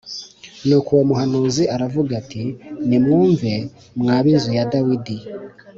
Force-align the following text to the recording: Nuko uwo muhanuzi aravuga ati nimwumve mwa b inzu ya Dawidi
Nuko 0.65 0.89
uwo 0.95 1.03
muhanuzi 1.09 1.63
aravuga 1.75 2.11
ati 2.21 2.43
nimwumve 2.87 3.53
mwa 3.99 4.17
b 4.23 4.25
inzu 4.33 4.49
ya 4.57 4.67
Dawidi 4.73 5.17